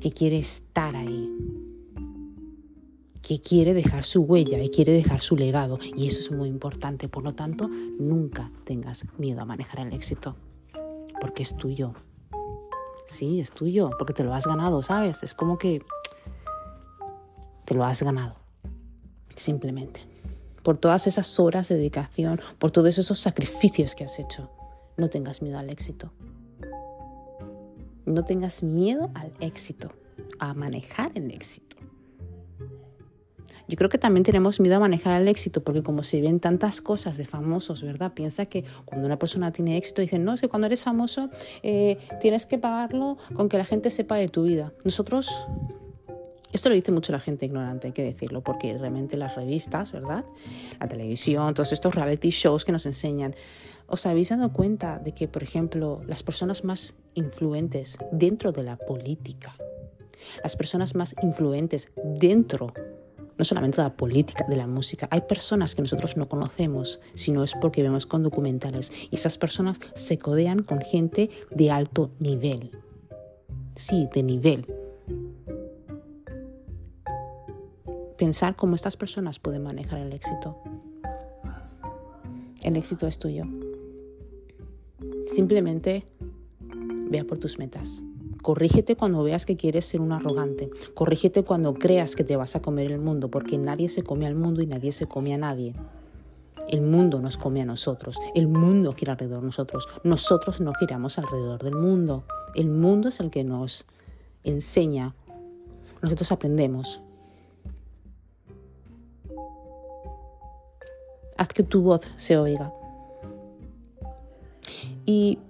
que 0.00 0.10
quiere 0.10 0.38
estar 0.38 0.94
ahí, 0.96 1.30
que 3.22 3.40
quiere 3.40 3.74
dejar 3.74 4.04
su 4.04 4.22
huella 4.22 4.62
y 4.62 4.68
quiere 4.70 4.92
dejar 4.92 5.20
su 5.20 5.36
legado. 5.36 5.78
Y 5.96 6.06
eso 6.06 6.20
es 6.20 6.30
muy 6.30 6.48
importante. 6.48 7.08
Por 7.08 7.24
lo 7.24 7.34
tanto, 7.34 7.68
nunca 7.68 8.52
tengas 8.64 9.04
miedo 9.18 9.40
a 9.40 9.44
manejar 9.44 9.86
el 9.86 9.92
éxito, 9.92 10.36
porque 11.20 11.42
es 11.42 11.56
tuyo. 11.56 11.94
Sí, 13.06 13.40
es 13.40 13.52
tuyo, 13.52 13.90
porque 13.98 14.12
te 14.12 14.24
lo 14.24 14.34
has 14.34 14.46
ganado, 14.46 14.82
¿sabes? 14.82 15.22
Es 15.22 15.34
como 15.34 15.58
que 15.58 15.82
te 17.64 17.74
lo 17.74 17.84
has 17.84 18.02
ganado, 18.02 18.36
simplemente 19.34 20.16
por 20.66 20.78
todas 20.78 21.06
esas 21.06 21.38
horas 21.38 21.68
de 21.68 21.76
dedicación, 21.76 22.40
por 22.58 22.72
todos 22.72 22.98
esos 22.98 23.20
sacrificios 23.20 23.94
que 23.94 24.02
has 24.02 24.18
hecho. 24.18 24.50
No 24.96 25.08
tengas 25.08 25.40
miedo 25.40 25.60
al 25.60 25.70
éxito. 25.70 26.10
No 28.04 28.24
tengas 28.24 28.64
miedo 28.64 29.08
al 29.14 29.32
éxito, 29.38 29.92
a 30.40 30.54
manejar 30.54 31.12
el 31.14 31.30
éxito. 31.30 31.65
Yo 33.68 33.76
creo 33.76 33.88
que 33.88 33.98
también 33.98 34.22
tenemos 34.24 34.60
miedo 34.60 34.76
a 34.76 34.80
manejar 34.80 35.20
el 35.20 35.28
éxito 35.28 35.62
porque 35.62 35.82
como 35.82 36.02
se 36.02 36.20
ven 36.20 36.40
tantas 36.40 36.80
cosas 36.80 37.16
de 37.16 37.24
famosos, 37.24 37.82
¿verdad? 37.82 38.12
Piensa 38.14 38.46
que 38.46 38.64
cuando 38.84 39.06
una 39.06 39.18
persona 39.18 39.52
tiene 39.52 39.76
éxito 39.76 40.02
dicen, 40.02 40.24
no, 40.24 40.34
es 40.34 40.40
que 40.40 40.48
cuando 40.48 40.66
eres 40.66 40.82
famoso 40.82 41.30
eh, 41.62 41.98
tienes 42.20 42.46
que 42.46 42.58
pagarlo 42.58 43.16
con 43.34 43.48
que 43.48 43.58
la 43.58 43.64
gente 43.64 43.90
sepa 43.90 44.16
de 44.16 44.28
tu 44.28 44.44
vida. 44.44 44.72
Nosotros 44.84 45.46
esto 46.52 46.68
lo 46.70 46.74
dice 46.74 46.92
mucho 46.92 47.12
la 47.12 47.20
gente 47.20 47.44
ignorante, 47.44 47.88
hay 47.88 47.92
que 47.92 48.02
decirlo, 48.02 48.42
porque 48.42 48.76
realmente 48.78 49.16
las 49.16 49.34
revistas, 49.34 49.92
¿verdad? 49.92 50.24
La 50.80 50.88
televisión, 50.88 51.52
todos 51.52 51.72
estos 51.72 51.94
reality 51.94 52.30
shows 52.30 52.64
que 52.64 52.72
nos 52.72 52.86
enseñan. 52.86 53.34
¿Os 53.88 54.06
habéis 54.06 54.30
dado 54.30 54.52
cuenta 54.52 54.98
de 54.98 55.12
que, 55.12 55.28
por 55.28 55.42
ejemplo, 55.42 56.00
las 56.06 56.22
personas 56.22 56.64
más 56.64 56.96
influentes 57.14 57.98
dentro 58.10 58.52
de 58.52 58.62
la 58.62 58.76
política, 58.76 59.54
las 60.42 60.56
personas 60.56 60.94
más 60.94 61.14
influentes 61.22 61.92
dentro, 62.02 62.72
no 63.38 63.44
solamente 63.44 63.76
de 63.78 63.84
la 63.84 63.96
política, 63.96 64.44
de 64.48 64.56
la 64.56 64.66
música, 64.66 65.08
hay 65.10 65.22
personas 65.22 65.74
que 65.74 65.82
nosotros 65.82 66.16
no 66.16 66.28
conocemos, 66.28 67.00
sino 67.12 67.44
es 67.44 67.54
porque 67.60 67.82
vemos 67.82 68.06
con 68.06 68.22
documentales 68.22 68.92
y 69.10 69.16
esas 69.16 69.38
personas 69.38 69.78
se 69.94 70.18
codean 70.18 70.62
con 70.62 70.80
gente 70.80 71.30
de 71.50 71.70
alto 71.70 72.10
nivel. 72.18 72.70
Sí, 73.74 74.08
de 74.14 74.22
nivel 74.22 74.66
pensar 78.16 78.56
cómo 78.56 78.74
estas 78.74 78.96
personas 78.96 79.38
pueden 79.38 79.62
manejar 79.62 80.00
el 80.00 80.12
éxito. 80.12 80.56
El 82.62 82.76
éxito 82.76 83.06
es 83.06 83.18
tuyo. 83.18 83.44
Simplemente 85.26 86.06
vea 87.10 87.24
por 87.24 87.38
tus 87.38 87.58
metas. 87.58 88.02
Corrígete 88.46 88.94
cuando 88.94 89.24
veas 89.24 89.44
que 89.44 89.56
quieres 89.56 89.86
ser 89.86 90.00
un 90.00 90.12
arrogante. 90.12 90.70
Corrígete 90.94 91.42
cuando 91.42 91.74
creas 91.74 92.14
que 92.14 92.22
te 92.22 92.36
vas 92.36 92.54
a 92.54 92.62
comer 92.62 92.92
el 92.92 93.00
mundo, 93.00 93.28
porque 93.28 93.58
nadie 93.58 93.88
se 93.88 94.04
come 94.04 94.24
al 94.24 94.36
mundo 94.36 94.62
y 94.62 94.68
nadie 94.68 94.92
se 94.92 95.08
come 95.08 95.34
a 95.34 95.36
nadie. 95.36 95.74
El 96.68 96.80
mundo 96.80 97.20
nos 97.20 97.38
come 97.38 97.60
a 97.60 97.64
nosotros. 97.64 98.20
El 98.36 98.46
mundo 98.46 98.92
gira 98.92 99.14
alrededor 99.14 99.40
de 99.40 99.46
nosotros. 99.46 99.88
Nosotros 100.04 100.60
no 100.60 100.72
giramos 100.74 101.18
alrededor 101.18 101.60
del 101.64 101.74
mundo. 101.74 102.22
El 102.54 102.68
mundo 102.68 103.08
es 103.08 103.18
el 103.18 103.30
que 103.30 103.42
nos 103.42 103.84
enseña. 104.44 105.16
Nosotros 106.00 106.30
aprendemos. 106.30 107.02
haz 111.36 111.48
que 111.48 111.64
tu 111.64 111.82
voz 111.82 112.02
se 112.16 112.38
oiga. 112.38 112.72
Y 115.04 115.40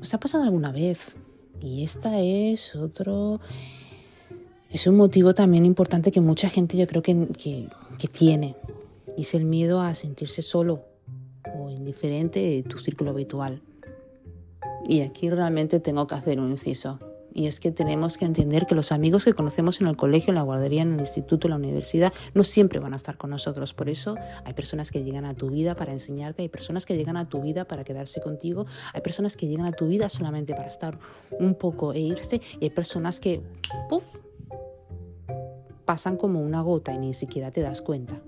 os 0.00 0.14
ha 0.14 0.20
pasado 0.20 0.44
alguna 0.44 0.70
vez, 0.70 1.16
y 1.60 1.84
esta 1.84 2.20
es 2.20 2.74
otro, 2.74 3.40
es 4.70 4.86
un 4.86 4.96
motivo 4.96 5.34
también 5.34 5.66
importante 5.66 6.10
que 6.10 6.20
mucha 6.20 6.48
gente 6.48 6.76
yo 6.76 6.86
creo 6.86 7.02
que, 7.02 7.28
que, 7.28 7.68
que 7.98 8.08
tiene, 8.08 8.56
y 9.16 9.22
es 9.22 9.34
el 9.34 9.44
miedo 9.44 9.80
a 9.80 9.94
sentirse 9.94 10.42
solo 10.42 10.84
o 11.58 11.70
indiferente 11.70 12.40
de 12.40 12.62
tu 12.62 12.78
círculo 12.78 13.10
habitual. 13.10 13.62
Y 14.86 15.00
aquí 15.00 15.28
realmente 15.28 15.80
tengo 15.80 16.06
que 16.06 16.14
hacer 16.14 16.40
un 16.40 16.50
inciso. 16.50 16.98
Y 17.34 17.46
es 17.46 17.60
que 17.60 17.70
tenemos 17.70 18.16
que 18.16 18.24
entender 18.24 18.66
que 18.66 18.74
los 18.74 18.90
amigos 18.90 19.24
que 19.24 19.32
conocemos 19.32 19.80
en 19.80 19.86
el 19.86 19.96
colegio, 19.96 20.30
en 20.30 20.36
la 20.36 20.42
guardería, 20.42 20.82
en 20.82 20.94
el 20.94 21.00
instituto, 21.00 21.46
en 21.46 21.50
la 21.50 21.56
universidad, 21.56 22.12
no 22.34 22.42
siempre 22.44 22.78
van 22.78 22.94
a 22.94 22.96
estar 22.96 23.16
con 23.16 23.30
nosotros. 23.30 23.74
Por 23.74 23.88
eso 23.88 24.16
hay 24.44 24.54
personas 24.54 24.90
que 24.90 25.04
llegan 25.04 25.24
a 25.24 25.34
tu 25.34 25.50
vida 25.50 25.74
para 25.74 25.92
enseñarte, 25.92 26.42
hay 26.42 26.48
personas 26.48 26.86
que 26.86 26.96
llegan 26.96 27.16
a 27.16 27.28
tu 27.28 27.40
vida 27.42 27.66
para 27.66 27.84
quedarse 27.84 28.20
contigo, 28.20 28.66
hay 28.92 29.00
personas 29.02 29.36
que 29.36 29.46
llegan 29.46 29.66
a 29.66 29.72
tu 29.72 29.86
vida 29.86 30.08
solamente 30.08 30.54
para 30.54 30.68
estar 30.68 30.98
un 31.38 31.54
poco 31.54 31.92
e 31.92 32.00
irse, 32.00 32.40
y 32.60 32.64
hay 32.64 32.70
personas 32.70 33.20
que, 33.20 33.42
puff, 33.88 34.16
pasan 35.84 36.16
como 36.16 36.42
una 36.42 36.60
gota 36.60 36.92
y 36.92 36.98
ni 36.98 37.14
siquiera 37.14 37.50
te 37.50 37.62
das 37.62 37.82
cuenta. 37.82 38.20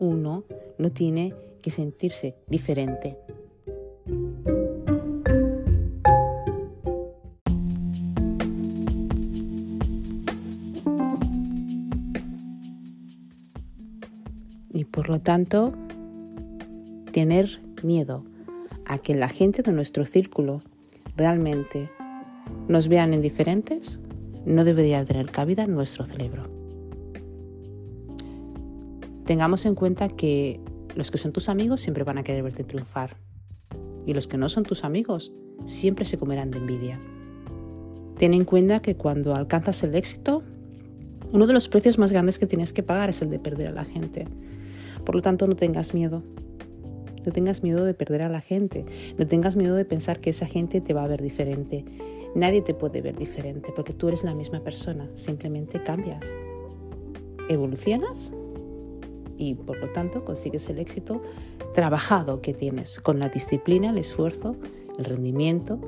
Uno 0.00 0.44
no 0.78 0.92
tiene 0.92 1.34
que 1.60 1.70
sentirse 1.70 2.36
diferente. 2.48 3.18
Y 14.82 14.84
por 14.84 15.08
lo 15.08 15.20
tanto, 15.20 15.72
tener 17.12 17.60
miedo 17.84 18.24
a 18.84 18.98
que 18.98 19.14
la 19.14 19.28
gente 19.28 19.62
de 19.62 19.70
nuestro 19.70 20.06
círculo 20.06 20.60
realmente 21.16 21.88
nos 22.66 22.88
vean 22.88 23.14
indiferentes 23.14 24.00
no 24.44 24.64
debería 24.64 25.04
tener 25.04 25.30
cabida 25.30 25.62
en 25.62 25.76
nuestro 25.76 26.04
cerebro. 26.04 26.50
Tengamos 29.24 29.66
en 29.66 29.76
cuenta 29.76 30.08
que 30.08 30.60
los 30.96 31.12
que 31.12 31.18
son 31.18 31.30
tus 31.30 31.48
amigos 31.48 31.80
siempre 31.80 32.02
van 32.02 32.18
a 32.18 32.24
querer 32.24 32.42
verte 32.42 32.64
triunfar 32.64 33.16
y 34.04 34.14
los 34.14 34.26
que 34.26 34.36
no 34.36 34.48
son 34.48 34.64
tus 34.64 34.82
amigos 34.82 35.32
siempre 35.64 36.04
se 36.04 36.18
comerán 36.18 36.50
de 36.50 36.58
envidia. 36.58 36.98
Ten 38.18 38.34
en 38.34 38.44
cuenta 38.44 38.82
que 38.82 38.96
cuando 38.96 39.36
alcanzas 39.36 39.80
el 39.84 39.94
éxito, 39.94 40.42
uno 41.30 41.46
de 41.46 41.52
los 41.52 41.68
precios 41.68 41.98
más 41.98 42.10
grandes 42.10 42.40
que 42.40 42.48
tienes 42.48 42.72
que 42.72 42.82
pagar 42.82 43.10
es 43.10 43.22
el 43.22 43.30
de 43.30 43.38
perder 43.38 43.68
a 43.68 43.72
la 43.72 43.84
gente. 43.84 44.26
Por 45.04 45.14
lo 45.14 45.22
tanto, 45.22 45.46
no 45.46 45.56
tengas 45.56 45.94
miedo. 45.94 46.22
No 47.24 47.32
tengas 47.32 47.62
miedo 47.62 47.84
de 47.84 47.94
perder 47.94 48.22
a 48.22 48.28
la 48.28 48.40
gente. 48.40 48.84
No 49.16 49.26
tengas 49.26 49.56
miedo 49.56 49.76
de 49.76 49.84
pensar 49.84 50.20
que 50.20 50.30
esa 50.30 50.46
gente 50.46 50.80
te 50.80 50.94
va 50.94 51.04
a 51.04 51.08
ver 51.08 51.22
diferente. 51.22 51.84
Nadie 52.34 52.62
te 52.62 52.74
puede 52.74 53.00
ver 53.02 53.16
diferente 53.16 53.72
porque 53.74 53.92
tú 53.92 54.08
eres 54.08 54.24
la 54.24 54.34
misma 54.34 54.60
persona. 54.60 55.08
Simplemente 55.14 55.82
cambias. 55.82 56.34
Evolucionas 57.48 58.32
y 59.36 59.54
por 59.54 59.78
lo 59.78 59.90
tanto 59.90 60.24
consigues 60.24 60.68
el 60.68 60.78
éxito 60.78 61.22
trabajado 61.74 62.40
que 62.40 62.54
tienes 62.54 63.00
con 63.00 63.18
la 63.18 63.28
disciplina, 63.28 63.90
el 63.90 63.98
esfuerzo, 63.98 64.56
el 64.98 65.04
rendimiento 65.04 65.80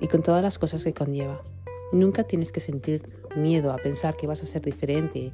y 0.00 0.06
con 0.06 0.22
todas 0.22 0.42
las 0.42 0.58
cosas 0.58 0.84
que 0.84 0.94
conlleva. 0.94 1.42
Nunca 1.92 2.24
tienes 2.24 2.52
que 2.52 2.60
sentir 2.60 3.02
miedo 3.36 3.72
a 3.72 3.76
pensar 3.76 4.16
que 4.16 4.26
vas 4.26 4.42
a 4.42 4.46
ser 4.46 4.62
diferente 4.62 5.32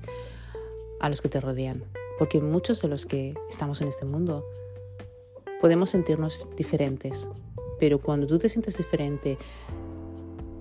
a 1.01 1.09
los 1.09 1.21
que 1.21 1.29
te 1.29 1.41
rodean 1.41 1.83
porque 2.19 2.41
muchos 2.41 2.81
de 2.83 2.89
los 2.89 3.07
que 3.07 3.35
estamos 3.49 3.81
en 3.81 3.89
este 3.89 4.05
mundo 4.05 4.45
podemos 5.61 5.91
sentirnos 5.91 6.49
diferentes, 6.57 7.29
pero 7.79 8.01
cuando 8.01 8.27
tú 8.27 8.39
te 8.39 8.49
sientes 8.49 8.77
diferente 8.77 9.39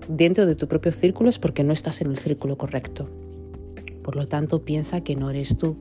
dentro 0.08 0.46
de 0.46 0.54
tu 0.54 0.68
propio 0.68 0.92
círculo 0.92 1.30
es 1.30 1.38
porque 1.38 1.64
no 1.64 1.72
estás 1.72 2.00
en 2.00 2.08
el 2.08 2.18
círculo 2.18 2.56
correcto. 2.56 3.08
Por 4.02 4.16
lo 4.16 4.28
tanto, 4.28 4.64
piensa 4.64 5.02
que 5.02 5.16
no 5.16 5.30
eres 5.30 5.56
tú. 5.56 5.76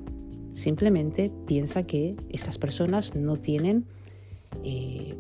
Simplemente 0.54 1.32
piensa 1.46 1.84
que 1.84 2.16
estas 2.30 2.58
personas 2.58 3.16
no 3.16 3.38
tienen, 3.38 3.86
eh, 4.64 5.16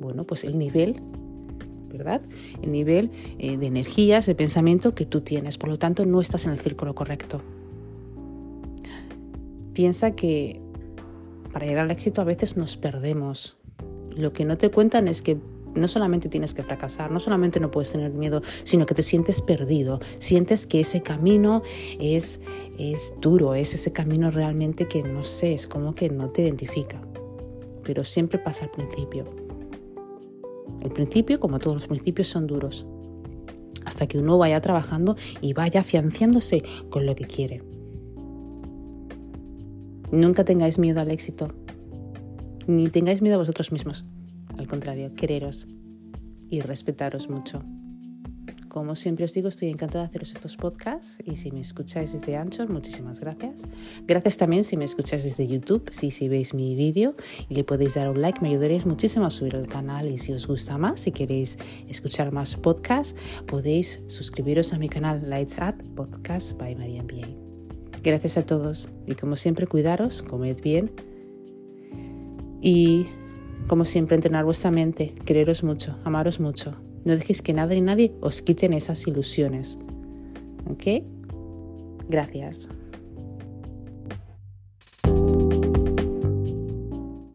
bueno, 0.00 0.24
pues 0.24 0.42
el 0.44 0.58
nivel, 0.58 1.00
¿verdad? 1.92 2.22
El 2.62 2.72
nivel 2.72 3.10
eh, 3.38 3.56
de 3.56 3.66
energías, 3.66 4.26
de 4.26 4.34
pensamiento 4.34 4.94
que 4.94 5.04
tú 5.04 5.20
tienes. 5.20 5.58
Por 5.58 5.68
lo 5.68 5.78
tanto, 5.78 6.06
no 6.06 6.20
estás 6.20 6.46
en 6.46 6.52
el 6.52 6.58
círculo 6.58 6.94
correcto. 6.94 7.40
Piensa 9.80 10.10
que 10.10 10.60
para 11.54 11.64
llegar 11.64 11.86
al 11.86 11.90
éxito 11.90 12.20
a 12.20 12.24
veces 12.24 12.58
nos 12.58 12.76
perdemos. 12.76 13.56
Lo 14.14 14.30
que 14.30 14.44
no 14.44 14.58
te 14.58 14.70
cuentan 14.70 15.08
es 15.08 15.22
que 15.22 15.38
no 15.74 15.88
solamente 15.88 16.28
tienes 16.28 16.52
que 16.52 16.62
fracasar, 16.62 17.10
no 17.10 17.18
solamente 17.18 17.60
no 17.60 17.70
puedes 17.70 17.90
tener 17.90 18.12
miedo, 18.12 18.42
sino 18.62 18.84
que 18.84 18.94
te 18.94 19.02
sientes 19.02 19.40
perdido, 19.40 19.98
sientes 20.18 20.66
que 20.66 20.80
ese 20.80 21.02
camino 21.02 21.62
es, 21.98 22.42
es 22.76 23.14
duro, 23.22 23.54
es 23.54 23.72
ese 23.72 23.90
camino 23.90 24.30
realmente 24.30 24.86
que 24.86 25.02
no 25.02 25.24
sé, 25.24 25.54
es 25.54 25.66
como 25.66 25.94
que 25.94 26.10
no 26.10 26.28
te 26.28 26.42
identifica. 26.42 27.00
Pero 27.82 28.04
siempre 28.04 28.38
pasa 28.38 28.64
al 28.64 28.70
principio. 28.72 29.24
El 30.82 30.90
principio, 30.90 31.40
como 31.40 31.58
todos 31.58 31.78
los 31.78 31.86
principios, 31.86 32.28
son 32.28 32.46
duros. 32.46 32.84
Hasta 33.86 34.06
que 34.06 34.18
uno 34.18 34.36
vaya 34.36 34.60
trabajando 34.60 35.16
y 35.40 35.54
vaya 35.54 35.80
afianciándose 35.80 36.62
con 36.90 37.06
lo 37.06 37.14
que 37.14 37.24
quiere. 37.24 37.69
Nunca 40.12 40.44
tengáis 40.44 40.78
miedo 40.78 41.00
al 41.00 41.10
éxito, 41.10 41.48
ni 42.66 42.88
tengáis 42.88 43.22
miedo 43.22 43.36
a 43.36 43.38
vosotros 43.38 43.72
mismos. 43.72 44.04
Al 44.58 44.66
contrario, 44.66 45.14
quereros 45.14 45.68
y 46.48 46.60
respetaros 46.60 47.30
mucho. 47.30 47.62
Como 48.70 48.94
siempre 48.94 49.24
os 49.24 49.34
digo, 49.34 49.48
estoy 49.48 49.68
encantada 49.68 50.04
de 50.04 50.10
haceros 50.10 50.30
estos 50.30 50.56
podcasts 50.56 51.18
y 51.24 51.34
si 51.34 51.50
me 51.50 51.60
escucháis 51.60 52.12
desde 52.12 52.36
Anchor, 52.36 52.70
muchísimas 52.70 53.18
gracias. 53.18 53.64
Gracias 54.06 54.36
también 54.36 54.62
si 54.62 54.76
me 54.76 54.84
escucháis 54.84 55.24
desde 55.24 55.48
YouTube, 55.48 55.90
si, 55.92 56.12
si 56.12 56.28
veis 56.28 56.54
mi 56.54 56.76
vídeo 56.76 57.16
y 57.48 57.56
le 57.56 57.64
podéis 57.64 57.94
dar 57.94 58.08
un 58.08 58.22
like, 58.22 58.40
me 58.40 58.50
ayudaréis 58.50 58.86
muchísimo 58.86 59.26
a 59.26 59.30
subir 59.30 59.56
al 59.56 59.66
canal 59.66 60.08
y 60.08 60.18
si 60.18 60.32
os 60.32 60.46
gusta 60.46 60.78
más, 60.78 61.00
si 61.00 61.10
queréis 61.10 61.58
escuchar 61.88 62.30
más 62.30 62.54
podcasts, 62.54 63.16
podéis 63.48 64.04
suscribiros 64.06 64.72
a 64.72 64.78
mi 64.78 64.88
canal 64.88 65.28
Lights 65.28 65.58
Up 65.58 65.82
Podcast 65.96 66.56
by 66.56 66.76
María 66.76 67.02
MBA. 67.02 67.49
Gracias 68.02 68.38
a 68.38 68.46
todos 68.46 68.88
y 69.06 69.14
como 69.14 69.36
siempre 69.36 69.66
cuidaros, 69.66 70.22
comed 70.22 70.60
bien 70.60 70.90
y 72.62 73.06
como 73.66 73.84
siempre 73.84 74.16
entrenar 74.16 74.44
vuestra 74.44 74.70
mente, 74.70 75.14
quereros 75.24 75.62
mucho, 75.62 75.96
amaros 76.04 76.40
mucho. 76.40 76.74
No 77.04 77.14
dejéis 77.14 77.42
que 77.42 77.52
nada 77.52 77.74
ni 77.74 77.80
nadie 77.80 78.12
os 78.20 78.42
quiten 78.42 78.72
esas 78.72 79.06
ilusiones. 79.06 79.78
¿Ok? 80.68 81.04
Gracias. 82.08 82.68